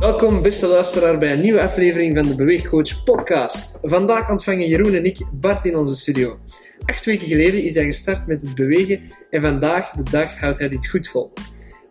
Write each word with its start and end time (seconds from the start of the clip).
Welkom, 0.00 0.42
beste 0.42 0.66
luisteraar, 0.66 1.18
bij 1.18 1.32
een 1.32 1.40
nieuwe 1.40 1.62
aflevering 1.62 2.16
van 2.16 2.26
de 2.26 2.34
Beweegcoach 2.34 3.04
podcast. 3.04 3.78
Vandaag 3.82 4.30
ontvangen 4.30 4.68
Jeroen 4.68 4.94
en 4.94 5.04
ik 5.04 5.26
Bart 5.40 5.64
in 5.64 5.76
onze 5.76 5.96
studio. 5.96 6.38
Acht 6.84 7.04
weken 7.04 7.26
geleden 7.26 7.64
is 7.64 7.74
hij 7.74 7.84
gestart 7.84 8.26
met 8.26 8.42
het 8.42 8.54
bewegen 8.54 9.00
en 9.30 9.40
vandaag, 9.40 9.90
de 9.90 10.02
dag, 10.10 10.38
houdt 10.38 10.58
hij 10.58 10.68
dit 10.68 10.88
goed 10.88 11.08
vol. 11.08 11.32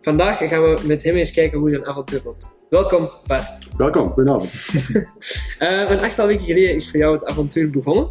Vandaag 0.00 0.38
gaan 0.38 0.62
we 0.62 0.82
met 0.86 1.02
hem 1.02 1.16
eens 1.16 1.32
kijken 1.32 1.58
hoe 1.58 1.70
zijn 1.70 1.86
avontuur 1.86 2.20
loopt. 2.24 2.48
Welkom, 2.70 3.10
Bart. 3.26 3.68
Welkom, 3.76 4.08
goedenavond. 4.08 4.52
Uh, 5.58 5.90
een 5.90 6.00
achttal 6.00 6.26
weken 6.26 6.44
geleden 6.44 6.74
is 6.74 6.90
voor 6.90 7.00
jou 7.00 7.14
het 7.14 7.24
avontuur 7.24 7.70
begonnen. 7.70 8.10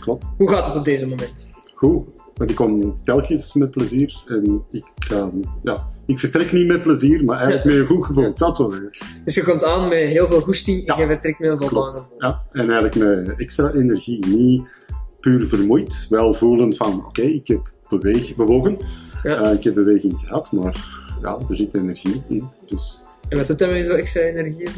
Klopt. 0.00 0.26
Hoe 0.36 0.50
gaat 0.50 0.66
het 0.66 0.76
op 0.76 0.84
deze 0.84 1.06
moment? 1.06 1.48
Goed, 1.74 2.06
want 2.34 2.50
ik 2.50 2.56
kom 2.56 2.98
telkens 3.04 3.54
met 3.54 3.70
plezier 3.70 4.22
en 4.26 4.64
ik, 4.70 4.84
ga, 4.94 5.30
ja, 5.62 5.90
ik 6.06 6.18
vertrek 6.18 6.52
niet 6.52 6.66
met 6.66 6.82
plezier, 6.82 7.24
maar 7.24 7.36
eigenlijk 7.38 7.64
met 7.70 7.76
een 7.76 7.96
goed 7.96 8.06
gevoel, 8.06 8.24
ik 8.24 8.38
het 8.38 8.56
zo 8.56 8.70
zeggen. 8.70 8.90
Dus 9.24 9.34
je 9.34 9.42
komt 9.44 9.64
aan 9.64 9.88
met 9.88 9.98
heel 10.08 10.26
veel 10.26 10.40
goesting 10.40 10.86
en 10.86 11.00
je 11.00 11.06
vertrekt 11.06 11.38
met 11.38 11.48
voldaan 11.48 11.68
Klopt. 11.68 11.96
gevoel. 11.96 12.14
Ja, 12.18 12.42
en 12.52 12.70
eigenlijk 12.70 12.94
met 13.26 13.36
extra 13.40 13.70
energie, 13.72 14.26
niet 14.26 14.62
puur 15.20 15.46
vermoeid, 15.46 16.06
wel 16.10 16.34
voelend 16.34 16.76
van 16.76 17.04
oké, 17.06 17.22
ik 17.22 17.48
heb 17.48 17.72
beweeg, 17.88 18.34
bewogen, 18.36 18.78
Ja. 19.22 19.42
Eh, 19.42 19.52
ik 19.52 19.64
heb 19.64 19.74
beweging 19.74 20.18
gehad, 20.18 20.52
maar 20.52 20.86
ja, 21.22 21.38
er 21.48 21.56
zit 21.56 21.74
energie 21.74 22.22
in. 22.28 22.48
Dus 22.66 23.02
En 23.28 23.38
wat 23.38 23.46
doet 23.46 23.58
dat 23.58 23.68
met 23.68 23.76
je 23.78 23.84
zo 23.84 23.94
extra 23.94 24.20
energie? 24.20 24.68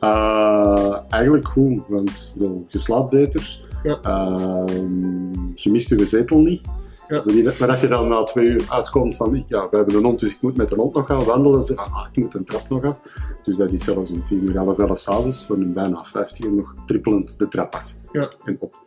eh, 0.00 0.96
eigenlijk 1.10 1.48
goed, 1.48 1.80
want 1.88 2.36
wel, 2.38 2.64
je 2.68 2.78
slaapt 2.78 3.10
beter, 3.10 3.60
Ja. 3.82 3.98
Ehm, 4.02 5.32
je 5.54 5.70
mist 5.70 5.88
je 5.88 6.04
zetel 6.04 6.38
niet. 6.40 6.60
Ja. 7.08 7.22
Wanneer 7.24 7.54
wanneer 7.58 7.80
je 7.80 7.88
dan 7.88 8.08
na 8.08 8.22
twee 8.24 8.46
uur 8.46 8.64
uitkomt 8.68 9.16
van, 9.16 9.34
ik- 9.34 9.44
ja, 9.48 9.68
we 9.70 9.76
hebben 9.76 9.94
een 9.96 10.04
hond, 10.04 10.20
dus 10.20 10.30
ik 10.30 10.38
moet 10.40 10.56
met 10.56 10.68
de 10.68 10.74
hond 10.74 10.94
nog 10.94 11.06
gaan 11.06 11.24
wandelen. 11.24 11.62
Zeg, 11.62 11.76
ah, 11.76 12.06
ik 12.12 12.22
moet 12.22 12.34
een 12.34 12.44
trap 12.44 12.68
nog 12.68 12.84
af. 12.84 13.00
Dus 13.42 13.56
dat 13.56 13.70
is 13.72 13.84
zelfs 13.84 14.10
om 14.10 14.24
tien 14.24 14.44
uur, 14.44 14.56
half 14.56 14.78
elf 14.78 15.00
s'avonds, 15.00 15.46
voor 15.46 15.56
een 15.56 15.72
bijna 15.72 16.04
vijftig 16.04 16.44
uur 16.44 16.52
nog 16.52 16.74
trippelend 16.86 17.38
de 17.38 17.48
trap 17.48 17.74
af. 17.74 17.84
Ja. 18.12 18.32
En 18.44 18.56
op. 18.60 18.82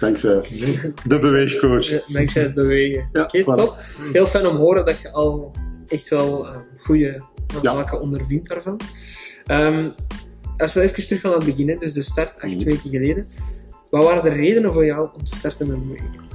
Dankzij 0.00 0.40
de 1.06 1.18
beweegcoach. 1.18 1.86
Ja, 1.88 2.00
dankzij 2.06 2.42
het 2.42 2.54
bewegen. 2.54 3.08
Ja, 3.12 3.22
Oké, 3.22 3.42
voilà. 3.42 3.44
top. 3.64 3.76
Heel 4.12 4.26
fijn 4.26 4.46
om 4.46 4.56
te 4.56 4.62
horen 4.62 4.84
dat 4.84 5.00
je 5.00 5.12
al 5.12 5.52
echt 5.86 6.08
wel 6.08 6.46
uh, 6.46 6.56
goede 6.78 7.22
zaken 7.62 8.00
ondervindt 8.00 8.48
daarvan. 8.48 8.80
Ehm, 9.46 9.90
als 10.56 10.72
we 10.74 10.80
even 10.80 11.06
terug 11.06 11.20
gaan 11.20 11.30
naar 11.30 11.40
het 11.40 11.56
begin, 11.56 11.78
dus 11.78 11.92
de 11.92 12.02
start 12.02 12.34
acht 12.40 12.54
Mhm. 12.54 12.64
weken 12.64 12.90
geleden. 12.90 13.26
Wat 13.90 14.04
waren 14.04 14.22
de 14.22 14.28
redenen 14.30 14.72
voor 14.72 14.84
jou 14.84 15.08
om 15.16 15.24
te 15.24 15.36
starten 15.36 15.68
met 15.68 15.82
bewegen? 15.82 16.26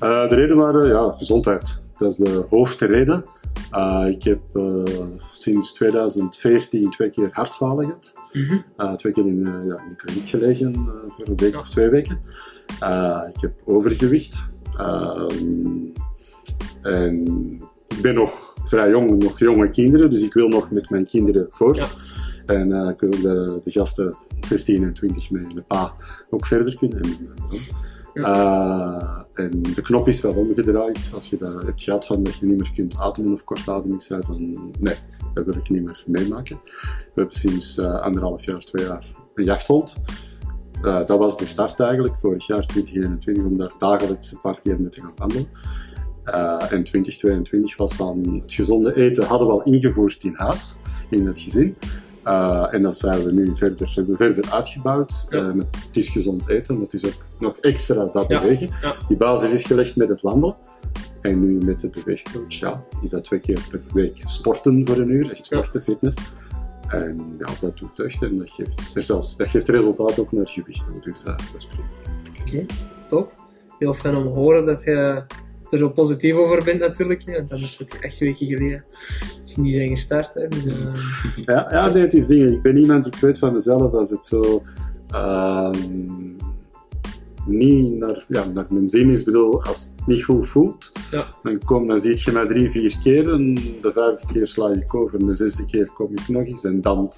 Eh, 0.00 0.28
de 0.28 0.34
reden 0.34 0.56
waren 0.56 0.88
ja, 0.88 1.10
gezondheid. 1.10 1.82
Dat 1.96 2.10
is 2.10 2.16
de 2.16 2.44
hoofdreden. 2.50 3.24
Eh, 3.70 4.06
ik 4.08 4.22
heb 4.22 4.40
eh, 4.54 4.82
sinds 5.32 5.72
2014 5.72 6.90
twee 6.90 7.10
keer 7.10 7.28
hartfalen 7.32 7.84
gehad. 7.84 8.14
Eh, 8.76 8.92
twee 8.92 9.12
keer 9.12 9.26
in, 9.26 9.42
ja, 9.44 9.82
in 9.82 9.88
de 9.88 9.96
kliniek 9.96 10.28
gelegen 10.28 10.74
voor 11.06 11.26
een 11.26 11.36
week 11.36 11.56
of 11.56 11.70
twee 11.70 11.88
weken. 11.88 12.20
Ik 13.34 13.40
heb 13.40 13.52
overgewicht. 13.64 14.42
Ehm, 14.78 15.28
en 16.82 17.24
ik 17.88 18.02
ben 18.02 18.14
nog 18.14 18.54
vrij 18.64 18.90
jong, 18.90 19.22
nog 19.22 19.38
jonge 19.38 19.68
kinderen, 19.68 20.10
dus 20.10 20.22
ik 20.22 20.32
wil 20.32 20.48
nog 20.48 20.70
met 20.70 20.90
mijn 20.90 21.06
kinderen 21.06 21.46
voort. 21.50 21.76
Ja. 21.76 21.86
En 22.46 22.72
ik 22.72 23.00
wil 23.00 23.10
de, 23.10 23.60
de 23.64 23.70
gasten 23.70 24.16
16 24.40 24.84
en 24.84 24.92
20 24.92 25.30
met 25.30 25.54
de 25.54 25.62
pa 25.62 25.94
ook 26.30 26.46
verder 26.46 26.76
kunnen. 26.76 27.02
En, 27.02 27.18
Eh, 28.14 29.18
en 29.32 29.62
de 29.62 29.80
knop 29.82 30.08
is 30.08 30.20
wel 30.20 30.34
omgedraaid. 30.34 31.10
Als 31.14 31.30
je 31.30 31.36
dat 31.36 31.62
hebt 31.62 31.82
gehad 31.82 32.06
van 32.06 32.22
dat 32.22 32.36
je 32.36 32.46
niet 32.46 32.56
meer 32.56 32.70
kunt 32.74 32.98
ademen 32.98 33.32
of 33.32 33.44
kortademig 33.44 34.08
bent, 34.08 34.26
dan 34.26 34.72
nee, 34.78 34.94
dat 35.34 35.44
wil 35.44 35.56
ik 35.56 35.70
niet 35.70 35.84
meer 35.84 36.04
meemaken. 36.06 36.60
We 36.64 37.10
hebben 37.14 37.34
sinds 37.34 37.78
eh, 37.78 38.00
anderhalf 38.00 38.44
jaar, 38.44 38.58
twee 38.58 38.86
jaar 38.86 39.14
een 39.34 39.44
jachthond. 39.44 39.96
Eh, 40.82 41.06
dat 41.06 41.18
was 41.18 41.36
de 41.36 41.44
start 41.44 41.80
eigenlijk, 41.80 42.18
vorig 42.18 42.46
jaar 42.46 42.66
2021, 42.66 43.44
om 43.44 43.56
daar 43.56 43.72
dagelijks 43.78 44.32
een 44.32 44.40
paar 44.40 44.60
keer 44.60 44.80
mee 44.80 44.90
te 44.90 45.00
gaan 45.00 45.12
wandelen. 45.16 45.48
En 46.70 46.84
2022 46.84 47.76
was 47.76 47.94
van 47.94 48.40
het 48.42 48.52
gezonde 48.52 48.96
eten 48.96 49.24
hadden 49.24 49.46
we 49.46 49.52
al 49.52 49.62
ingevoerd 49.62 50.24
in 50.24 50.34
huis, 50.34 50.78
in 51.10 51.26
het 51.26 51.40
gezin. 51.40 51.76
Eh, 52.22 52.66
en 52.70 52.82
dat 52.82 52.96
zijn 52.98 53.24
we 53.24 53.32
nu 53.32 53.56
verder, 53.56 53.92
hebben 53.94 54.16
we 54.16 54.24
verder 54.24 54.52
uitgebouwd. 54.52 55.26
Ja. 55.30 55.38
Eh, 55.38 55.52
met, 55.52 55.66
het 55.86 55.96
is 55.96 56.08
gezond 56.08 56.48
eten, 56.48 56.74
maar 56.74 56.84
het 56.84 56.94
is 56.94 57.06
ook 57.06 57.24
nog 57.38 57.56
extra 57.56 58.06
dat 58.12 58.28
Ja. 58.28 58.40
bewegen. 58.40 58.70
Ja. 58.82 58.96
Die 59.08 59.16
basis 59.16 59.52
is 59.52 59.64
gelegd 59.64 59.96
met 59.96 60.08
het 60.08 60.20
wandelen. 60.20 60.54
En 61.20 61.40
nu 61.40 61.64
met 61.64 61.80
de 61.80 61.88
beweegcoach, 61.88 62.52
ja, 62.52 62.82
is 63.02 63.10
dat 63.10 63.24
twee 63.24 63.40
keer 63.40 63.60
per 63.70 63.80
week 63.92 64.20
sporten 64.24 64.86
voor 64.86 64.96
een 64.96 65.10
uur, 65.10 65.30
echt 65.30 65.44
sporten, 65.44 65.82
fitness. 65.82 66.16
En 66.88 67.34
ja, 67.38 67.46
dat 67.60 67.78
doet 67.78 67.96
deugd 67.96 68.22
en 68.22 68.38
dat 68.38 68.50
geeft, 68.50 68.96
er 68.96 69.02
zelfs, 69.02 69.36
dat 69.36 69.48
geeft 69.48 69.68
resultaat 69.68 70.18
ook 70.18 70.32
naar 70.32 70.48
gewicht 70.48 70.84
toe. 70.86 71.00
Dus 71.00 71.20
eh, 71.24 71.36
dat 71.36 71.56
is 71.56 71.66
prima. 71.66 71.84
Oké, 72.40 72.66
top. 73.08 73.32
Heel 73.78 73.94
fijn 73.94 74.16
om 74.16 74.22
te 74.24 74.28
horen 74.28 74.66
dat 74.66 74.82
je 74.82 75.22
er 75.70 75.78
zo 75.78 75.88
positief 75.88 76.34
over 76.34 76.64
bent 76.64 76.80
natuurlijk. 76.80 77.22
Want 77.26 77.52
anders 77.52 77.78
had 77.78 77.92
je 77.92 77.98
echt 77.98 78.18
weken 78.18 78.46
geleden 78.46 78.84
misschien 79.58 79.62
niet 79.62 79.74
zijn 79.74 79.88
gestart. 79.88 80.34
Hè. 80.34 80.48
Dus, 80.48 80.66
eh, 80.66 81.44
Ja, 81.44 81.66
ja 81.70 81.88
nee, 81.92 82.02
het 82.02 82.14
is 82.14 82.26
dingen. 82.26 82.52
Ik 82.52 82.62
ben 82.62 82.76
iemand, 82.76 83.06
ik 83.06 83.14
weet 83.14 83.38
van 83.38 83.52
mezelf, 83.52 83.92
als 83.92 84.10
het 84.10 84.24
zo 84.24 84.62
ehm, 85.10 85.72
niet 87.46 87.98
naar, 87.98 88.24
ja, 88.28 88.44
naar 88.44 88.66
mijn 88.68 88.88
zin 88.88 89.10
is, 89.10 89.24
bedoel, 89.24 89.62
als 89.62 89.94
het 89.96 90.06
niet 90.06 90.24
goed 90.24 90.48
voelt, 90.48 90.92
Ja. 91.10 91.26
dan, 91.42 91.58
kom, 91.64 91.86
dan 91.86 91.98
zie 91.98 92.20
je 92.24 92.32
mij 92.32 92.46
drie, 92.46 92.70
vier 92.70 92.98
keer 93.02 93.32
en 93.32 93.54
de 93.54 93.90
vijfde 93.94 94.26
keer 94.32 94.46
sla 94.46 94.68
ik 94.68 94.94
over 94.94 95.20
en 95.20 95.26
de 95.26 95.34
zesde 95.34 95.66
keer 95.66 95.90
kom 95.94 96.12
ik 96.12 96.28
nog 96.28 96.46
eens 96.46 96.64
en 96.64 96.80
dan 96.80 97.12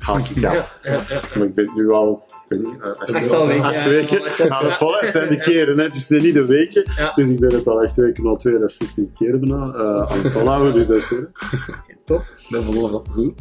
haak 0.00 0.28
ik 0.28 0.44
af. 0.44 0.52
ja, 0.52 0.66
ja, 0.82 1.00
ja. 1.08 1.22
Maar 1.34 1.46
ik 1.46 1.54
ben 1.54 1.70
nu 1.74 1.90
al, 1.90 2.22
ik 2.28 2.44
weet 2.48 2.72
niet, 2.72 2.82
acht, 2.82 3.84
weken, 3.84 4.24
acht 4.24 4.50
aan 4.50 4.66
het 4.66 4.76
volgen. 4.76 5.00
Het 5.00 5.12
zijn 5.12 5.28
de 5.28 5.38
keren, 5.38 5.78
hè. 5.78 5.84
het 5.84 5.94
is 5.94 6.08
niet 6.08 6.34
de 6.34 6.44
weken. 6.44 6.90
Ja. 6.96 7.12
Dus 7.14 7.28
ik 7.28 7.40
ben 7.40 7.54
het 7.54 7.66
al 7.66 7.82
echt 7.82 7.96
weken 7.96 8.26
al 8.26 8.36
62 8.36 9.04
keer 9.18 9.38
bijna 9.38 9.72
eh, 9.72 10.12
aan 10.12 10.18
het 10.22 10.32
volhouden, 10.32 10.72
dus 10.72 10.86
dat 10.86 10.96
is 10.96 11.04
goed. 11.04 11.32
Top. 12.04 12.24
Dat 12.48 12.64
geloof 12.64 12.92
ik 12.92 13.12
goed. 13.12 13.40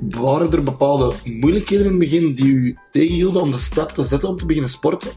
Waren 0.00 0.52
er 0.52 0.62
bepaalde 0.62 1.12
moeilijkheden 1.24 1.84
in 1.84 1.90
het 1.90 2.00
begin 2.00 2.34
die 2.34 2.52
u 2.52 2.78
tegenhielden 2.90 3.42
om 3.42 3.50
de 3.50 3.58
stap 3.58 3.90
te 3.90 4.04
zetten 4.04 4.28
om 4.28 4.36
te 4.36 4.46
beginnen 4.46 4.70
sporten? 4.70 5.10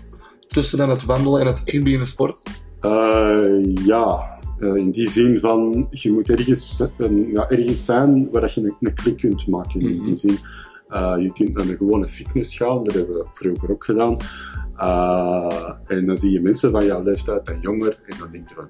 Tussen 0.47 0.77
dan 0.77 0.89
het 0.89 1.05
wandelen 1.05 1.41
en 1.41 1.47
het 1.47 1.61
echt 1.63 1.83
beginnen 1.83 2.07
sporten? 2.07 2.41
Eh, 2.79 3.75
ja, 3.85 4.30
eh, 4.61 4.75
in 4.75 4.91
die 4.91 5.09
zin 5.09 5.39
van 5.39 5.87
je 5.89 6.11
moet 6.11 6.29
ergens, 6.29 6.83
een- 6.97 7.29
ja, 7.31 7.49
ergens 7.49 7.85
zijn 7.85 8.27
waar 8.31 8.41
dat 8.41 8.53
je 8.53 8.61
een, 8.61 8.75
een 8.79 8.93
klik 8.93 9.17
kunt 9.17 9.47
maken. 9.47 9.79
In 9.81 9.95
Mhm. 9.95 10.03
die 10.05 10.15
zin, 10.15 10.37
Eh, 10.91 11.15
je 11.19 11.33
kunt 11.33 11.53
naar 11.55 11.67
een 11.67 11.77
gewone 11.77 12.07
fitness 12.07 12.57
gaan, 12.57 12.83
dat 12.83 12.93
hebben 12.93 13.15
we 13.15 13.25
vroeger 13.33 13.71
ook 13.71 13.83
gedaan. 13.83 14.17
Eh, 14.75 15.71
en 15.87 16.05
dan 16.05 16.17
zie 16.17 16.31
je 16.31 16.41
mensen 16.41 16.71
van 16.71 16.85
jouw 16.85 17.03
leeftijd 17.03 17.49
en 17.49 17.59
jonger 17.61 17.95
en 18.05 18.17
dan 18.19 18.27
denk 18.31 18.49
je 18.49 18.55
van, 18.55 18.69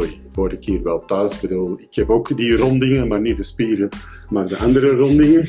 oei, 0.00 0.20
hoor 0.34 0.52
ik 0.52 0.64
hier 0.64 0.82
wel 0.82 1.04
thuis? 1.04 1.34
Ik 1.34 1.40
bedoel, 1.40 1.78
ik 1.80 1.94
heb 1.94 2.10
ook 2.10 2.36
die 2.36 2.56
rondingen, 2.56 3.08
maar 3.08 3.20
niet 3.20 3.36
de 3.36 3.42
spieren, 3.42 3.88
maar 4.28 4.46
de 4.46 4.56
andere 4.56 4.90
rondingen. 4.90 5.48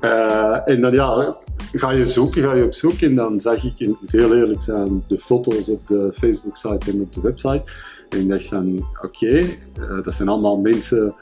Eh, 0.00 0.58
en 0.64 0.80
dan 0.80 0.92
ja, 0.92 1.36
ga 1.72 1.90
je 1.90 2.04
zoeken, 2.04 2.42
ga 2.42 2.52
je 2.54 2.64
op 2.64 2.74
zoek 2.74 3.00
en 3.00 3.14
dan 3.14 3.40
zag 3.40 3.64
ik, 3.64 3.80
en 3.80 3.90
ik 3.90 3.96
moet 4.00 4.12
heel 4.12 4.34
eerlijk 4.34 4.62
zijn, 4.62 5.04
de 5.08 5.18
foto's 5.18 5.68
op 5.68 5.86
de 5.86 6.10
Facebook-site 6.14 6.90
en 6.90 7.00
op 7.00 7.12
de 7.14 7.20
website. 7.20 7.62
En 8.08 8.20
ik 8.20 8.28
dacht 8.28 8.46
van, 8.46 8.86
oké, 9.02 9.38
eh, 9.74 10.02
dat 10.02 10.14
zijn 10.14 10.28
allemaal 10.28 10.56
mensen 10.56 11.14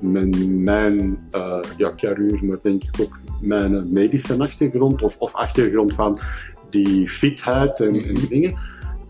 met 0.00 0.48
mijn 0.48 1.18
uh, 1.34 1.58
ja, 1.76 1.92
carrière, 1.96 2.44
maar 2.44 2.58
denk 2.62 2.82
ik 2.82 3.00
ook 3.00 3.18
mijn 3.40 3.92
medische 3.92 4.36
achtergrond 4.38 5.02
of, 5.02 5.16
of 5.18 5.34
achtergrond 5.34 5.94
van 5.94 6.18
die 6.70 7.08
fitheid 7.08 7.80
en, 7.80 7.94
en 8.02 8.14
die 8.14 8.28
dingen. 8.28 8.54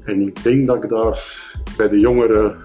En 0.05 0.21
ik 0.21 0.43
denk 0.43 0.67
dat 0.67 0.85
ik 0.85 0.91
daar 0.91 1.45
bij 1.77 1.89
de 1.89 1.99
jongere, 1.99 2.57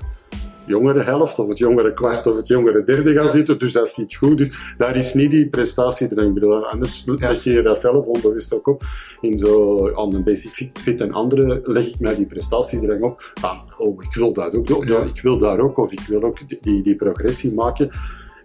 jongere 0.72 1.04
helft, 1.04 1.40
of 1.40 1.48
het 1.48 1.58
jongere 1.58 1.94
kwart, 1.94 2.28
of 2.28 2.36
het 2.36 2.48
jongere 2.48 2.84
derde 2.84 3.14
ga 3.14 3.28
zitten. 3.28 3.60
Dus 3.60 3.72
dat 3.72 3.88
is 3.88 3.98
niet 3.98 4.16
goed. 4.16 4.38
Dus 4.38 4.74
daar 4.78 4.96
is 4.96 5.14
niet 5.14 5.32
die 5.32 5.50
prestatiedrang. 5.50 6.28
Ik 6.28 6.34
bedoel, 6.34 6.66
anders 6.66 7.04
leg 7.06 7.44
je 7.44 7.62
dat 7.62 7.80
zelf 7.80 8.06
onbewust 8.06 8.54
ook 8.54 8.68
op. 8.68 8.84
In 9.22 9.38
zo, 9.38 9.88
aan 9.94 10.16
een 10.16 10.24
basic 10.24 10.52
fit, 10.52 10.80
fit 10.80 11.02
en 11.02 11.12
andere 11.12 11.62
leg 11.64 11.88
ik 11.88 12.00
mij 12.00 12.16
die 12.16 12.26
prestatiedrang 12.26 13.04
op. 13.04 13.32
Van, 13.34 13.58
oh, 13.78 14.04
ik 14.04 14.14
wil 14.14 14.34
dat 14.34 14.56
ook. 14.56 14.86
Ja, 14.88 15.00
ik 15.00 15.22
wil 15.22 15.38
daar 15.38 15.60
ook. 15.60 15.78
Of 15.78 15.92
ik 15.92 16.02
wil 16.08 16.24
ook 16.24 16.38
die, 16.62 16.84
die 16.84 16.96
progressie 16.96 17.54
maken. 17.54 17.90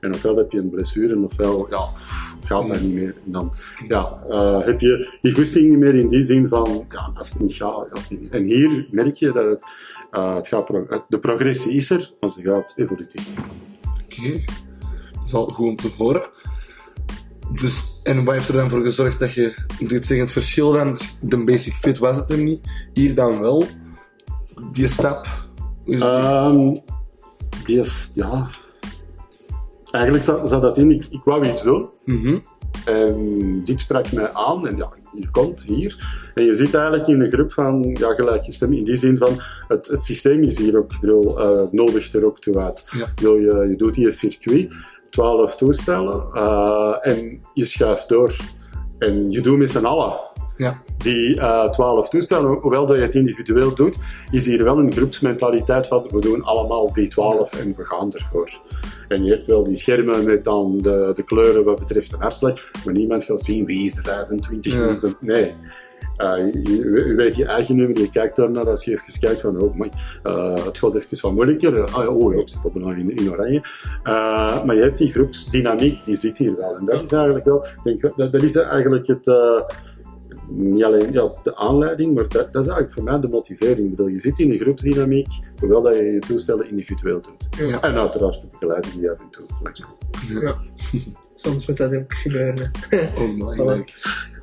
En 0.06 0.14
ofwel 0.14 0.36
heb 0.36 0.52
je 0.52 0.58
een 0.58 0.70
blessure, 0.70 1.18
ofwel 1.18 1.66
ja, 1.70 1.88
gaat 2.44 2.68
dat 2.68 2.80
niet 2.80 2.94
meer. 2.94 3.14
En 3.24 3.30
dan 3.30 3.52
ja, 3.88 4.18
uh, 4.28 4.64
heb 4.64 4.80
je 4.80 5.18
die 5.20 5.34
goesting 5.34 5.68
niet 5.68 5.78
meer 5.78 5.94
in 5.94 6.08
die 6.08 6.22
zin 6.22 6.48
van, 6.48 6.86
ja, 6.88 7.10
als 7.14 7.32
het 7.32 7.42
niet 7.42 7.54
gaat. 7.54 7.86
En 8.30 8.44
hier 8.44 8.86
merk 8.90 9.16
je 9.16 9.32
dat 9.32 9.44
het, 9.44 9.62
uh, 10.12 10.34
het 10.34 10.48
gaat 10.48 10.64
pro 10.64 10.86
de 11.08 11.18
progressie 11.18 11.72
is 11.72 11.90
er, 11.90 12.12
maar 12.20 12.30
ze 12.30 12.42
gaat 12.42 12.72
evolutief. 12.76 13.28
Oké, 13.78 14.20
okay. 14.20 14.44
dat 15.12 15.22
is 15.26 15.34
al 15.34 15.46
goed 15.46 15.66
om 15.66 15.76
te 15.76 15.90
horen. 15.96 16.28
Dus, 17.60 18.00
en 18.02 18.24
wat 18.24 18.34
heeft 18.34 18.48
er 18.48 18.54
dan 18.54 18.70
voor 18.70 18.82
gezorgd 18.82 19.18
dat 19.18 19.32
je, 19.32 19.56
moet 19.80 19.92
ik 19.92 20.02
zeggen, 20.02 20.20
het 20.26 20.30
verschil 20.30 20.72
dan, 20.72 20.98
de 21.20 21.44
basic 21.44 21.72
fit 21.72 21.98
was 21.98 22.16
het 22.16 22.28
hem 22.28 22.42
niet, 22.42 22.60
hier 22.94 23.14
dan 23.14 23.40
wel, 23.40 23.64
die 24.72 24.88
stap? 24.88 25.26
Is 25.84 26.00
die... 26.00 26.10
Um, 26.10 26.82
die 27.64 27.78
is, 27.78 28.12
ja, 28.14 28.50
eigenlijk 29.90 30.24
zat, 30.24 30.48
zat 30.48 30.62
dat 30.62 30.78
in, 30.78 30.90
ik, 30.90 31.06
ik 31.10 31.20
wou 31.24 31.48
iets 31.48 31.62
doen. 31.62 31.88
Mm 32.04 32.22
-hmm. 32.22 32.42
En 32.84 33.60
dit 33.64 33.80
sprak 33.80 34.12
mij 34.12 34.32
aan 34.32 34.66
en 34.66 34.76
ja, 34.76 34.92
je 35.14 35.30
komt 35.30 35.62
hier. 35.62 36.20
En 36.34 36.44
je 36.44 36.54
zit 36.54 36.74
eigenlijk 36.74 37.08
in 37.08 37.20
een 37.20 37.30
groep 37.30 37.52
van 37.52 37.96
ja, 37.98 38.14
gelijkgestemd 38.14 38.74
in 38.74 38.84
die 38.84 38.96
zin 38.96 39.16
van 39.16 39.40
het, 39.68 39.86
het 39.86 40.02
systeem 40.02 40.42
is 40.42 40.58
hier 40.58 40.78
ook, 40.78 41.00
bedoel, 41.00 41.40
eh, 41.40 41.62
nodigt 41.70 42.14
er 42.14 42.24
ook 42.24 42.38
toe 42.38 42.58
uit. 42.58 42.88
Ja. 42.90 43.12
Bedoel, 43.14 43.36
je, 43.36 43.66
je 43.68 43.76
doet 43.76 43.96
hier 43.96 44.06
een 44.06 44.12
circuit, 44.12 44.74
12 45.10 45.56
toestellen 45.56 46.26
eh, 46.32 46.96
en 47.00 47.40
je 47.54 47.64
schuift 47.64 48.08
door. 48.08 48.36
En 48.98 49.30
je 49.30 49.40
doet 49.40 49.58
met 49.58 49.70
z'n 49.70 49.84
allen 49.84 50.25
Ja. 50.56 50.82
die 50.98 51.40
eh 51.40 51.70
12 51.70 52.08
toestellen, 52.08 52.58
hoewel 52.60 52.86
dat 52.86 52.96
je 52.96 53.02
het 53.02 53.14
individueel 53.14 53.74
doet, 53.74 53.96
is 54.30 54.46
hier 54.46 54.64
wel 54.64 54.78
een 54.78 54.92
groepsmentaliteit 54.92 55.86
van 55.86 56.08
we 56.10 56.20
doen 56.20 56.44
allemaal 56.44 56.92
die 56.92 57.08
12 57.08 57.60
en 57.60 57.74
we 57.76 57.84
gaan 57.84 58.12
ervoor. 58.12 58.60
En 59.08 59.24
je 59.24 59.32
hebt 59.32 59.46
wel 59.46 59.64
die 59.64 59.76
schermen 59.76 60.24
met 60.24 60.44
dan 60.44 60.78
de, 60.78 61.12
de 61.16 61.22
kleuren 61.22 61.64
wat 61.64 61.78
betreft 61.78 62.10
de 62.10 62.16
hartslag, 62.18 62.70
maar 62.84 62.94
niemand 62.94 63.24
gaat 63.24 63.40
zien 63.40 63.64
wie 63.64 63.84
is 63.84 63.94
de 63.94 64.02
25, 64.02 64.74
wie 64.74 64.82
Ja. 64.82 64.88
is 64.88 65.00
de... 65.00 65.14
Nee. 65.20 65.52
Eh, 66.16 66.52
je, 66.62 67.12
weet 67.16 67.36
je 67.36 67.44
eigen 67.44 67.76
nummer, 67.76 67.98
je 67.98 68.10
kijkt 68.10 68.36
daarnaar 68.36 68.68
als 68.68 68.84
je 68.84 68.90
even 68.90 69.20
kijkt 69.20 69.40
van, 69.40 69.60
oh, 69.60 69.74
my, 69.74 69.90
eh, 70.22 70.64
het 70.64 70.78
gaat 70.78 70.94
even 70.94 71.18
wat 71.20 71.32
moeilijker. 71.32 71.84
Ah, 71.84 72.16
oh, 72.16 72.34
ik 72.34 72.48
zit 72.48 72.64
op 72.64 72.74
een 72.74 72.98
in, 72.98 73.16
in 73.16 73.30
oranje. 73.30 73.62
Maar 74.64 74.74
je 74.74 74.82
hebt 74.82 74.98
die 74.98 75.12
groepsdynamiek, 75.12 76.04
die 76.04 76.16
zit 76.16 76.38
hier 76.38 76.56
wel. 76.56 76.76
En 76.76 76.84
dat 76.84 77.02
is 77.02 77.12
eigenlijk 77.12 77.44
wel, 77.44 77.66
denk, 77.84 78.16
dat, 78.16 78.32
dat 78.32 78.42
is 78.42 78.56
eigenlijk 78.56 79.06
het, 79.06 79.26
niet 80.48 80.84
alleen 80.84 81.12
ja, 81.12 81.32
de 81.42 81.56
aanleiding, 81.56 82.14
maar 82.14 82.28
dat, 82.28 82.52
dat 82.52 82.62
is 82.64 82.70
eigenlijk 82.70 82.92
voor 82.92 83.02
mij 83.02 83.20
de 83.20 83.28
motivering. 83.28 83.78
Ik 83.78 83.90
bedoel, 83.90 84.06
je 84.06 84.18
zit 84.18 84.38
in 84.38 84.50
een 84.52 84.58
groepsdynamiek, 84.58 85.28
hoewel 85.58 85.82
dat 85.82 85.96
je 85.96 86.02
je 86.04 86.18
toestellen 86.18 86.68
individueel 86.70 87.20
doet. 87.20 87.68
Ja. 87.70 87.80
En 87.80 87.94
uiteraard 87.94 88.40
de 88.40 88.48
begeleiding 88.50 88.94
die 88.94 89.10
af 89.10 89.18
en 89.18 89.30
toe 89.30 89.44
langskomt. 89.62 90.04
Soms 91.34 91.66
moet 91.66 91.76
dat 91.76 91.94
ook 91.96 92.14
gebeuren. 92.14 92.70
Oh 93.18 93.48
my 93.48 93.56
god. 93.56 93.92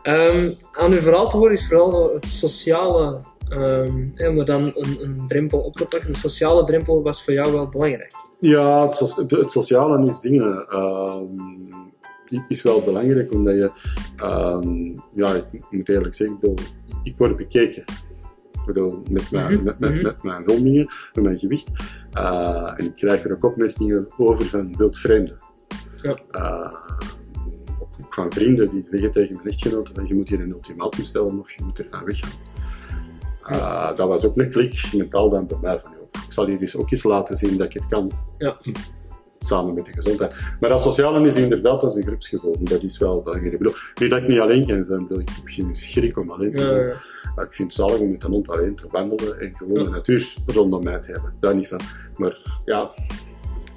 Ehm, 0.02 0.54
aan 0.72 0.92
uw 0.92 1.00
verhaal 1.00 1.30
te 1.30 1.38
horen 1.38 1.54
is 1.54 1.68
vooral 1.68 1.92
zo 1.92 2.14
het 2.14 2.28
sociale, 2.28 3.22
ehm, 3.50 4.08
hè, 4.14 4.28
om 4.30 4.40
er 4.40 4.46
dan 4.46 4.64
een, 4.76 4.98
een 5.02 5.24
drempel 5.28 5.60
op 5.60 5.76
te 5.76 5.86
pakken. 5.86 6.12
De 6.12 6.18
sociale 6.18 6.64
drempel 6.64 7.04
was 7.04 7.24
voor 7.24 7.34
jou 7.34 7.52
wel 7.52 7.70
belangrijk. 7.70 8.12
Ja, 8.40 8.88
het, 8.88 8.96
so- 8.96 9.26
het 9.28 9.52
sociale 9.52 10.08
is 10.08 10.20
dingen. 10.20 10.66
ehm, 10.70 11.72
is 12.48 12.62
wel 12.64 12.82
belangrijk, 12.82 13.34
omdat 13.34 13.54
je, 13.54 13.72
ehm, 14.24 14.96
ja, 15.12 15.34
ik 15.52 15.62
moet 15.70 15.90
eerlijk 15.90 16.14
zeggen, 16.14 16.36
ik, 16.36 16.42
bedoel, 16.42 16.66
ik 17.04 17.14
word 17.18 17.38
bekeken. 17.38 17.84
Ik 18.52 18.66
bedoel, 18.66 19.02
met 19.12 19.32
mijn, 19.32 19.54
Mhm, 19.54 19.64
met, 19.64 19.80
met, 19.80 19.94
mhm. 19.94 20.04
met 20.04 20.24
mijn 20.24 20.44
rondingen, 20.44 20.90
met 21.14 21.24
mijn 21.24 21.40
gewicht. 21.40 21.70
Eh, 22.12 22.74
en 22.78 22.86
ik 22.86 22.96
krijg 22.96 23.24
er 23.24 23.32
ook 23.32 23.44
opmerkingen 23.44 24.08
over 24.18 24.46
van 24.46 24.76
wildvreemden. 24.78 25.38
Ja. 26.02 26.20
Eh, 26.32 26.74
ook 27.80 28.14
van 28.14 28.32
vrienden 28.34 28.70
die 28.70 28.88
zeggen 28.92 29.12
tegen 29.12 29.36
mijn 29.36 29.48
echtgenote 29.48 29.94
van 29.94 30.08
je 30.08 30.16
moet 30.16 30.30
hier 30.30 30.42
een 30.42 30.52
ultimatum 30.52 31.04
stellen 31.04 31.40
of 31.40 31.52
je 31.52 31.64
moet 31.64 31.80
er 31.80 31.88
gaan 31.90 32.06
weggaan. 32.06 32.32
Eh, 33.44 33.96
dat 33.96 34.08
was 34.08 34.26
ook 34.26 34.38
een 34.38 34.50
klik 34.50 34.90
mentaal 34.94 35.30
dan 35.30 35.48
bij 35.48 35.58
mij 35.62 35.80
van, 35.80 35.92
ik 36.12 36.34
zal 36.34 36.46
hier 36.46 36.60
eens 36.60 36.78
ook 36.78 36.92
eens 36.92 37.04
laten 37.04 37.38
zien 37.38 37.58
dat 37.58 37.66
ik 37.66 37.74
het 37.74 37.88
kan 37.88 38.12
Ja. 38.38 38.58
Samen 39.46 39.76
met 39.76 39.86
de 39.86 39.92
gezondheid. 39.92 40.36
Maar 40.60 40.70
dat 40.70 40.82
sociale 40.82 41.28
is 41.28 41.36
inderdaad 41.36 41.84
als 41.84 41.96
een 41.96 42.04
groepsgevoel. 42.04 42.56
Dat 42.60 42.84
is 42.84 42.98
wel 42.98 43.22
belangrijk. 43.24 43.54
Ik 43.54 43.60
bedoel, 43.60 43.74
niet 44.02 44.10
dat 44.10 44.22
ik 44.22 44.28
niet 44.28 44.40
alleen 44.40 44.68
kan 44.68 44.84
zijn. 44.84 45.08
Bedoel, 45.08 45.20
ik 45.22 45.30
heb 45.30 45.46
geen 45.46 45.76
schrik 45.76 46.18
om 46.18 46.30
alleen 46.32 46.54
te 46.54 46.62
Ja, 46.62 46.68
zijn. 46.68 46.88
ja. 46.88 46.96
Maar 47.36 47.46
ik 47.46 47.54
vind 47.54 47.74
het 47.78 47.82
zalig 47.88 48.00
om 48.02 48.12
met 48.12 48.24
een 48.24 48.32
hond 48.32 48.50
alleen 48.50 48.76
te 48.76 48.88
wandelen 48.92 49.40
en 49.40 49.54
gewoon 49.58 49.78
Ja. 49.78 49.84
de 49.84 49.90
natuur 49.90 50.34
rondom 50.46 50.84
mij 50.84 51.00
te 51.00 51.12
hebben. 51.12 51.34
Daar 51.40 51.56
niet 51.56 51.68
van. 51.68 51.80
Maar 52.18 52.62
ja, 52.66 52.92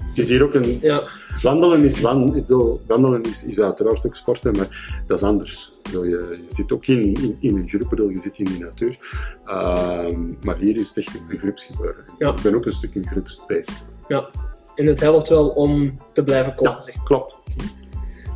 het 0.08 0.18
is 0.18 0.28
hier 0.28 0.44
ook 0.44 0.54
een... 0.54 0.78
ja. 0.80 1.02
Wandelen 1.42 1.84
is, 1.84 2.00
wan, 2.00 2.26
ik 2.36 2.46
bedoel, 2.46 2.80
wandelen 2.86 3.22
is, 3.22 3.44
is 3.44 3.60
uiteraard 3.60 4.06
ook 4.06 4.16
sporten, 4.16 4.52
maar 4.56 5.00
dat 5.06 5.16
is 5.18 5.24
anders. 5.24 5.72
Bedoel, 5.82 6.04
je, 6.04 6.38
je 6.46 6.54
zit 6.54 6.72
ook 6.72 6.86
in, 6.86 7.02
in, 7.14 7.36
in 7.40 7.56
een 7.58 7.68
groep, 7.68 7.88
bedoel, 7.90 8.08
je 8.08 8.18
zit 8.18 8.38
in 8.38 8.44
de 8.44 8.58
natuur. 8.58 8.96
Ehm, 9.44 10.20
maar 10.42 10.56
hier 10.56 10.76
is 10.76 10.88
het 10.88 10.96
echt 10.96 11.20
een 11.30 11.38
groepsgebeuren. 11.38 12.04
Ja. 12.18 12.30
Ik 12.30 12.42
ben 12.42 12.54
ook 12.54 12.64
een 12.66 12.72
stuk 12.72 12.94
een 12.94 13.06
groepsbeest. 13.06 13.84
ja. 14.08 14.28
En 14.76 14.87
het 14.87 15.00
helpt 15.00 15.28
wel 15.28 15.49
om 15.49 15.94
te 16.12 16.25
blijven 16.25 16.55
komen. 16.55 16.82
Ja, 16.87 17.02
klopt. 17.05 17.38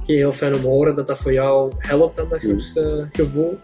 Oké, 0.01 0.13
heel 0.13 0.33
fijn 0.33 0.55
om 0.55 0.61
te 0.61 0.67
horen 0.67 0.97
dat 0.97 1.07
dat 1.07 1.19
voor 1.19 1.33
jou 1.33 1.73
helpt, 1.79 2.17
dan 2.17 2.29
dat 2.29 2.39
groepsgevoel. 2.39 3.59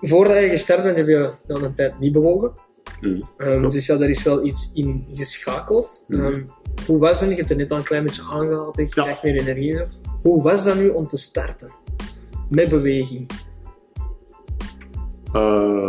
Voordat 0.00 0.36
je 0.36 0.48
gestart 0.48 0.82
bent, 0.82 0.96
heb 0.96 1.06
je 1.06 1.30
dan 1.46 1.64
een 1.64 1.74
tijd 1.74 1.98
niet 1.98 2.12
bewogen. 2.12 2.50
Mm. 3.00 3.28
Klopt. 3.36 3.72
dus 3.72 3.86
ja, 3.86 3.96
daar 3.96 4.08
is 4.08 4.22
wel 4.22 4.44
iets 4.44 4.72
in 4.74 5.06
geschakeld. 5.10 6.04
Mhm. 6.08 6.24
Ehm, 6.24 6.42
hoe 6.86 6.98
was 6.98 7.20
dat? 7.20 7.28
Je 7.28 7.34
hebt 7.34 7.48
het 7.48 7.58
net 7.58 7.70
al 7.70 7.76
een 7.76 7.82
klein 7.82 8.04
beetje 8.04 8.22
aangehaald, 8.22 8.76
je 8.76 8.82
Ja. 8.82 8.88
krijgt 8.88 9.22
meer 9.22 9.40
energie. 9.40 9.80
Hoe 10.22 10.42
was 10.42 10.64
dat 10.64 10.76
nu 10.76 10.88
om 10.88 11.06
te 11.06 11.16
starten? 11.16 11.70
Met 12.48 12.68
beweging. 12.68 13.30
Eh, 15.32 15.88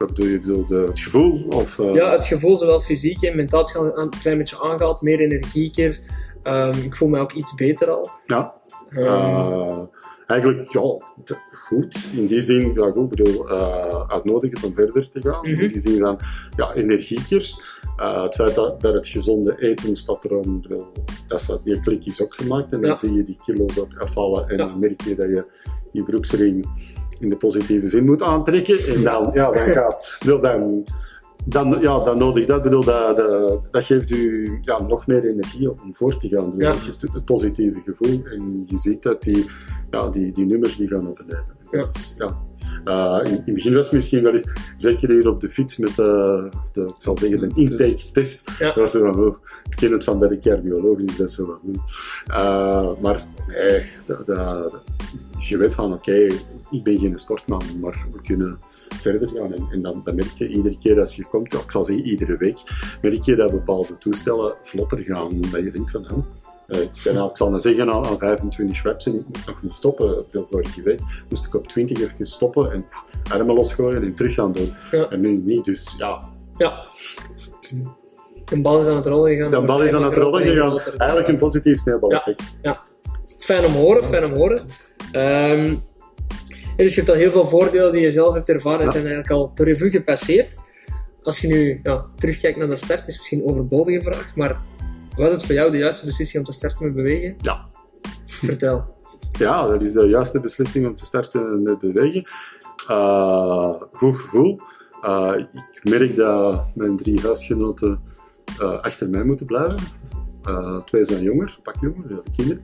wat 0.00 0.08
bedoel 0.14 0.26
je? 0.26 0.34
Ik 0.34 0.40
bedoel, 0.40 0.66
de, 0.66 0.74
het 0.88 1.00
gevoel? 1.00 1.46
Of, 1.48 1.78
eh, 1.78 1.94
Ja, 1.94 2.10
het 2.12 2.26
gevoel, 2.26 2.56
zowel 2.56 2.80
fysiek 2.80 3.22
en 3.22 3.36
mentaal, 3.36 3.68
al 3.74 3.98
een 3.98 4.08
klein 4.22 4.38
beetje 4.38 4.60
aangehaald. 4.62 5.00
Meer 5.02 5.20
energieker. 5.20 6.00
Ehm, 6.42 6.78
ik 6.84 6.96
voel 6.96 7.08
me 7.08 7.18
ook 7.18 7.32
iets 7.32 7.54
beter 7.54 7.90
al. 7.90 8.08
Ja. 8.26 8.54
Ehm, 8.90 9.04
Eh, 9.06 9.78
eigenlijk, 10.26 10.72
ja, 10.72 10.80
goed. 11.52 12.08
In 12.16 12.26
die 12.26 12.40
zin, 12.40 12.72
ja, 12.74 12.90
goed, 12.90 13.12
ik 13.12 13.16
bedoel, 13.18 13.48
eh 13.50 14.04
uitnodigen 14.10 14.68
om 14.68 14.74
verder 14.74 15.10
te 15.10 15.20
gaan. 15.20 15.40
Mhm. 15.50 15.60
In 15.60 15.68
die 15.68 15.78
zin 15.78 15.98
van, 15.98 16.18
ja, 16.56 16.74
energieker. 16.74 17.50
Eh, 17.96 18.22
het 18.22 18.34
feit 18.34 18.54
dat, 18.54 18.80
dat 18.80 18.94
het 18.94 19.06
gezonde 19.06 19.54
etenspatroon, 19.58 20.64
dat, 21.26 21.46
dat, 21.46 21.60
die 21.64 21.80
klik 21.80 22.04
is 22.06 22.22
ook 22.22 22.34
gemaakt. 22.34 22.72
En 22.72 22.80
dan 22.80 22.90
Ja. 22.90 22.94
zie 22.96 23.12
je 23.12 23.24
die 23.24 23.38
kilo's 23.44 23.78
ook 23.78 23.98
afvallen. 23.98 24.48
En 24.48 24.56
Ja. 24.56 24.66
dan 24.66 24.78
merk 24.78 25.00
je 25.02 25.14
dat 25.14 25.26
je 25.28 25.44
je 25.92 26.02
broeksring 26.04 26.66
in 27.20 27.28
de 27.28 27.36
positieve 27.36 27.86
zin 27.86 28.04
moet 28.04 28.22
aantrekken. 28.22 28.78
En 28.94 29.02
dan, 29.02 29.30
ja, 29.34 29.50
dan 29.50 29.62
gaat, 29.62 30.16
bedoel, 30.18 30.40
dan, 30.40 30.84
dan, 31.44 31.80
ja, 31.80 31.98
dan 31.98 32.18
nodig 32.18 32.46
dat. 32.46 32.62
Bedoel, 32.62 32.84
dat, 32.84 33.16
dat, 33.16 33.60
dat 33.70 33.84
geeft 33.84 34.10
u 34.10 34.58
ja, 34.60 34.82
nog 34.82 35.06
meer 35.06 35.24
energie 35.24 35.70
om 35.70 35.94
voor 35.94 36.16
te 36.16 36.28
gaan. 36.28 36.44
Bedoel, 36.44 36.60
Ja. 36.60 36.72
Dat 36.72 36.80
geeft 36.80 37.02
het, 37.02 37.24
positieve 37.24 37.80
gevoel. 37.84 38.24
En 38.24 38.62
je 38.66 38.78
ziet 38.78 39.02
dat 39.02 39.22
die, 39.22 39.50
ja, 39.90 40.08
die, 40.08 40.32
die 40.32 40.46
nummers 40.46 40.76
die 40.76 40.88
gaan 40.88 41.08
overleven. 41.08 41.56
Ja. 41.70 41.86
Is, 41.92 42.14
ja. 42.18 42.38
Eh, 42.84 43.20
in, 43.24 43.30
in 43.30 43.42
het 43.44 43.54
begin 43.54 43.74
was 43.74 43.84
het 43.84 43.94
misschien 43.94 44.22
wel 44.22 44.32
eens, 44.32 44.52
zeker 44.76 45.08
hier 45.10 45.28
op 45.28 45.40
de 45.40 45.48
fiets 45.50 45.76
met 45.76 45.94
de, 45.94 46.48
de 46.72 46.80
ik 46.82 46.94
zal 46.98 47.16
zeggen, 47.16 47.38
de 47.38 47.50
intake-test. 47.54 48.50
Ja. 48.58 48.66
Dat 48.66 48.74
was 48.74 48.90
zo 48.90 49.12
van, 49.12 49.24
oh, 49.24 49.36
ik 49.70 49.76
ken 49.76 49.92
het 49.92 50.04
van 50.04 50.18
bij 50.18 50.28
de 50.28 50.38
cardioloog, 50.38 50.98
dus 50.98 51.16
dat 51.16 51.28
is 51.28 51.34
zo 51.34 51.44
van, 51.46 51.58
hm. 51.62 51.78
Eh, 52.32 52.90
maar 53.00 53.26
nee, 53.48 53.82
dat, 54.04 54.26
dat, 54.26 54.36
dat- 54.36 54.82
je 55.38 55.56
weet 55.56 55.74
van, 55.74 55.92
oké, 55.92 56.12
ik 56.70 56.82
ben 56.82 56.98
geen 56.98 57.18
sportman, 57.18 57.62
maar 57.80 58.06
we 58.12 58.20
kunnen 58.20 58.58
verder 58.88 59.28
gaan. 59.28 59.52
En, 59.54 59.66
en 59.70 59.82
dan, 59.82 60.00
dan 60.04 60.14
merk 60.14 60.30
je 60.36 60.48
iedere 60.48 60.78
keer 60.78 61.00
als 61.00 61.16
je 61.16 61.26
komt, 61.26 61.52
ja, 61.52 61.58
ik 61.58 61.70
zal 61.70 61.84
zeggen 61.84 62.04
iedere 62.06 62.36
week, 62.36 62.58
merk 63.02 63.24
je 63.24 63.36
dat 63.36 63.50
bepaalde 63.50 63.96
toestellen 63.96 64.54
vlotter 64.62 64.98
gaan. 64.98 65.40
Dat 65.40 65.62
je 65.62 65.70
denkt 65.70 65.90
van, 65.90 66.06
eh, 66.06 66.16
ik, 66.70 66.90
ben 67.04 67.16
al, 67.16 67.30
ik 67.30 67.36
zal 67.36 67.50
maar 67.50 67.60
zeggen 67.60 67.90
aan, 67.92 68.06
aan 68.06 68.18
25 68.18 68.82
reps 68.82 69.06
en 69.06 69.14
ik 69.14 69.24
moet 69.26 69.46
nog 69.46 69.62
niet 69.62 69.74
stoppen. 69.74 70.24
Veel 70.30 70.46
vorige 70.50 70.82
week 70.82 71.00
moest 71.28 71.46
ik 71.46 71.54
op 71.54 71.66
20 71.68 72.00
even 72.00 72.26
stoppen 72.26 72.72
en 72.72 72.84
armen 73.32 73.54
losgooien 73.54 74.02
en 74.02 74.14
terug 74.14 74.34
gaan 74.34 74.52
doen. 74.52 74.72
Ja. 74.90 75.08
En 75.08 75.20
nu 75.20 75.36
niet, 75.44 75.64
dus 75.64 75.94
ja, 75.98 76.28
Ja. 76.56 76.84
De 78.44 78.60
bal 78.60 78.80
is 78.80 78.86
aan 78.86 78.96
het 78.96 79.06
rollen 79.06 79.36
gegaan. 79.36 79.50
de 79.50 79.60
bal 79.60 79.82
is 79.82 79.92
aan 79.92 80.02
het 80.04 80.16
rollen 80.16 80.42
gegaan. 80.44 80.78
Eigenlijk 80.98 81.28
een 81.28 81.36
positief 81.36 81.78
sneeuwbaleffect. 81.78 82.42
Fijn 83.38 83.64
om 83.64 83.72
horen, 83.72 84.04
fijn 84.04 84.24
om 84.24 84.34
horen. 84.36 84.60
En 85.12 85.82
dus 86.76 86.94
je 86.94 87.00
hebt 87.00 87.12
al 87.12 87.18
heel 87.18 87.30
veel 87.30 87.46
voordelen 87.46 87.92
die 87.92 88.00
je 88.00 88.10
zelf 88.10 88.34
hebt 88.34 88.48
ervaren 88.48 88.80
en 88.80 88.84
Ja. 88.86 88.90
zijn 88.92 89.06
eigenlijk 89.06 89.42
al 89.42 89.52
de 89.54 89.64
revue 89.64 89.90
gepasseerd. 89.90 90.58
Als 91.22 91.40
je 91.40 91.48
nu 91.48 91.80
ja, 91.82 92.04
terugkijkt 92.16 92.56
naar 92.58 92.68
de 92.68 92.76
start, 92.76 93.08
is 93.08 93.18
misschien 93.18 93.38
een 93.40 93.48
overbodige 93.50 94.00
vraag, 94.00 94.32
maar 94.34 94.60
was 95.16 95.32
het 95.32 95.44
voor 95.44 95.54
jou 95.54 95.70
de 95.70 95.78
juiste 95.78 96.06
beslissing 96.06 96.44
om 96.44 96.50
te 96.50 96.56
starten 96.56 96.86
met 96.86 96.94
bewegen? 96.94 97.36
Ja. 97.40 97.66
Vertel. 98.24 98.98
Ja, 99.38 99.66
dat 99.66 99.82
is 99.82 99.92
de 99.92 100.06
juiste 100.06 100.40
beslissing 100.40 100.86
om 100.86 100.94
te 100.94 101.04
starten 101.04 101.62
met 101.62 101.78
bewegen. 101.78 102.24
Eh, 102.86 103.74
goed 103.92 104.16
gevoel. 104.16 104.60
Eh, 105.02 105.34
ik 105.72 105.90
merk 105.90 106.16
dat 106.16 106.64
mijn 106.74 106.96
drie 106.96 107.20
huisgenoten 107.20 108.00
eh, 108.58 108.80
achter 108.80 109.08
mij 109.08 109.24
moeten 109.24 109.46
blijven. 109.46 109.78
Twee 110.84 111.04
zijn 111.04 111.22
jonger, 111.22 111.58
pak 111.62 111.74
jonger, 111.80 112.08
ja, 112.08 112.16
de 112.22 112.30
kinderen. 112.36 112.62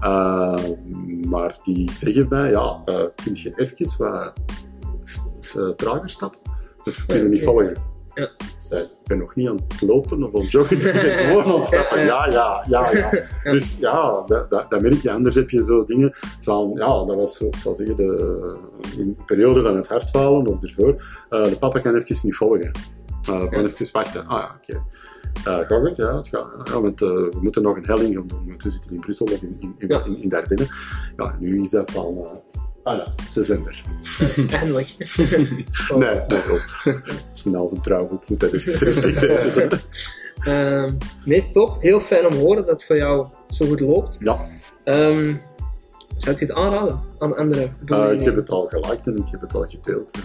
Ja. 0.00 0.58
Maar 1.28 1.58
die 1.62 1.92
zeggen 1.92 2.26
mij, 2.28 2.50
ja, 2.50 2.82
uh, 2.86 3.06
kun 3.14 3.34
je 3.34 3.52
even 3.56 3.98
wat 3.98 5.76
trager 5.76 6.10
stappen? 6.10 6.40
Dus 6.82 6.98
we 6.98 7.06
kunnen 7.06 7.30
niet 7.30 7.42
volgen. 7.42 7.76
Ja. 8.18 8.24
Ik 8.24 8.54
zei, 8.58 8.82
ik 8.82 8.88
ben 9.04 9.18
nog 9.18 9.34
niet 9.34 9.48
aan 9.48 9.58
het 9.68 9.80
lopen 9.80 10.22
of 10.22 10.34
aan 10.34 10.40
het 10.40 10.50
joggen, 10.50 10.76
ik 10.78 10.82
ben 10.82 10.94
gewoon 11.02 11.44
aan 11.44 11.58
het 11.58 11.66
stappen. 11.66 12.04
Ja, 12.04 12.26
ja, 12.30 12.64
ja, 12.68 12.90
ja. 12.92 13.10
Ja. 13.44 13.52
Dus 13.52 13.78
ja, 13.78 14.22
dat, 14.26 14.50
dat, 14.50 14.70
dat 14.70 14.80
merk 14.80 15.02
je. 15.02 15.10
Anders 15.10 15.34
heb 15.34 15.50
je 15.50 15.64
zo 15.64 15.84
dingen 15.84 16.16
van, 16.40 16.70
ja, 16.74 16.86
dat 16.86 17.18
was, 17.18 17.40
ik 17.40 17.56
zal 17.56 17.74
zeggen, 17.74 17.96
de, 17.96 18.58
in 18.96 19.14
de 19.18 19.24
periode 19.26 19.62
van 19.62 19.76
het 19.76 19.88
hartfalen 19.88 20.46
of 20.46 20.62
ervoor, 20.62 21.02
eh, 21.28 21.42
de 21.42 21.56
papa 21.58 21.80
kan 21.80 21.94
even 21.96 22.16
niet 22.22 22.36
volgen. 22.36 22.70
Uh, 23.30 23.40
gewoon 23.40 23.64
even 23.64 23.88
wachten. 23.92 24.26
Ah 24.26 24.38
ja, 24.38 24.54
oké. 24.56 24.82
Uh, 25.38 25.66
gaat 25.68 25.86
goed, 25.86 25.96
ja. 25.96 26.16
Het 26.16 26.28
gaat, 26.28 26.68
ja 26.68 26.80
want, 26.80 27.02
uh, 27.02 27.08
we 27.08 27.38
moeten 27.40 27.62
nog 27.62 27.76
een 27.76 27.84
helling 27.84 28.14
gaan 28.14 28.26
doen. 28.26 28.42
Want 28.46 28.62
we 28.62 28.70
zitten 28.70 28.94
in 28.94 29.00
Brussel 29.00 29.26
of 29.26 29.42
in, 29.42 29.56
in, 29.58 29.74
in, 29.78 29.88
Ja. 29.88 30.04
in, 30.04 30.22
in 30.22 30.28
Dardenne. 30.28 30.66
Ja, 31.16 31.36
nu 31.38 31.60
is 31.60 31.70
dat 31.70 31.90
van... 31.90 32.18
Uh, 32.18 32.26
ah 32.82 32.96
ja, 32.96 33.14
ze 33.30 33.42
zijn 33.42 33.66
er. 33.66 33.82
Eindelijk. 34.50 34.96
Nee, 35.98 36.20
nee, 36.28 36.42
een 37.44 37.54
halve 37.54 37.80
trouwboek, 37.80 38.28
moet 38.28 38.42
respecteren. 38.42 39.50
zo. 39.60 39.66
Ehm, 40.42 40.92
nee, 41.24 41.50
top. 41.50 41.76
Heel 41.82 42.00
fijn 42.00 42.24
om 42.24 42.30
te 42.30 42.36
horen 42.36 42.56
dat 42.56 42.70
het 42.70 42.84
voor 42.84 42.96
jou 42.96 43.26
zo 43.50 43.66
goed 43.66 43.80
loopt. 43.80 44.16
Ja, 44.20 44.46
Ehm, 44.84 45.34
zou 46.16 46.36
je 46.38 46.44
het 46.44 46.52
aanraden 46.54 47.00
aan 47.18 47.36
andere 47.36 47.64
uh, 47.64 47.70
bewoningen? 47.84 48.18
ik 48.18 48.24
heb 48.24 48.36
het 48.36 48.50
al 48.50 48.66
geliked 48.68 49.06
en 49.06 49.16
ik 49.16 49.28
heb 49.30 49.40
het 49.40 49.54
al 49.54 49.66
gedeeld. 49.68 50.18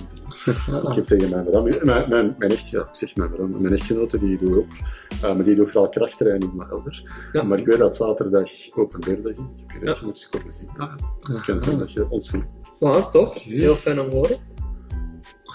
Ik 0.89 0.95
heb 0.95 1.05
tegen 1.05 1.29
mijn 1.29 1.43
madame, 1.45 1.79
mijn, 1.83 2.09
mijn, 2.09 2.35
mijn, 2.37 2.51
echt, 2.51 2.69
ja, 2.69 2.79
ik 2.81 2.87
zeg 2.91 3.15
mijn, 3.15 3.31
madame, 3.31 3.59
mijn 3.59 3.73
echtgenote, 3.73 4.19
die 4.19 4.37
doet 4.37 4.55
ook, 4.57 4.71
uh, 5.15 5.21
maar 5.21 5.43
die 5.43 5.55
doet 5.55 5.71
vooral 5.71 5.89
krachttraining, 5.89 6.53
maar 6.53 6.69
elders. 6.69 7.05
Ja. 7.33 7.43
Maar 7.43 7.59
ik 7.59 7.65
weet 7.65 7.77
dat 7.77 7.95
zaterdag 7.95 8.49
open 8.75 9.01
deurdag 9.01 9.31
is. 9.31 9.37
Ik 9.37 9.45
heb 9.57 9.71
gezegd, 9.71 9.91
Ja. 9.91 9.99
je 9.99 10.05
moet 10.05 10.15
eens 10.15 10.29
komen 10.29 10.53
zien. 10.53 10.69
Ah, 10.77 10.93
ja. 11.21 11.35
Ik 11.35 11.41
kan 11.45 11.59
zeggen 11.59 11.77
dat 11.77 11.91
je 11.91 12.09
ons 12.09 12.29
ziet. 12.29 12.47
Ja, 12.79 13.01
top. 13.01 13.33
Heel 13.35 13.75
fijn 13.75 13.99
om 13.99 14.09
te 14.09 14.15
horen. 14.15 14.37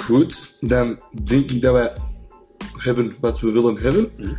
Goed, 0.04 0.56
dan 0.60 1.00
denk 1.24 1.50
ik 1.50 1.62
dat 1.62 1.72
wij 1.72 1.92
hebben 2.76 3.16
wat 3.20 3.40
we 3.40 3.50
willen 3.50 3.76
hebben. 3.76 4.10
Mhm. 4.16 4.32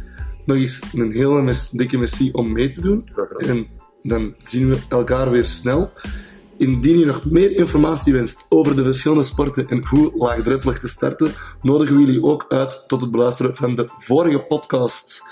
Nog 0.46 0.58
eens 0.58 0.82
een 0.94 1.12
hele 1.12 1.42
mes- 1.42 1.70
dikke 1.70 1.98
merci 1.98 2.32
om 2.32 2.52
mee 2.52 2.70
te 2.70 2.82
doen. 2.82 3.10
En 3.38 3.68
dan 4.04 4.34
zien 4.38 4.70
we 4.70 4.80
elkaar 4.90 5.32
weer 5.32 5.46
snel. 5.46 5.90
Indien 6.58 6.98
je 7.00 7.06
nog 7.06 7.26
meer 7.26 7.52
informatie 7.52 8.14
wenst 8.14 8.46
over 8.50 8.76
de 8.76 8.84
verschillende 8.84 9.24
sporten 9.24 9.68
en 9.68 9.86
hoe 9.88 10.12
laagdrempelig 10.18 10.80
te 10.80 10.88
starten, 10.88 11.32
nodigen 11.62 11.96
we 11.96 12.02
jullie 12.02 12.24
ook 12.24 12.46
uit 12.50 12.84
tot 12.88 13.02
het 13.02 13.12
beluisteren 13.12 13.56
van 13.56 13.76
de 13.76 13.88
vorige 13.98 14.40
podcasts. 14.40 15.24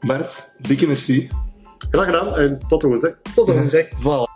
Bart, 0.00 0.52
dikke 0.58 0.86
merci. 0.86 1.28
Graag 1.90 2.04
gedaan 2.04 2.34
en 2.36 2.58
tot 2.68 2.80
de 2.80 2.86
woensdag. 2.86 3.12
Tot 3.34 3.46
de 3.46 3.52
woensdag. 3.52 3.84
Voilà. 3.88 4.35